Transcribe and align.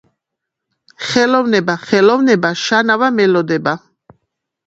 ხელოვნება 1.09 1.75
ხელოვნება 1.83 2.51
შანავა 2.63 3.09
მელოდება 3.19 3.75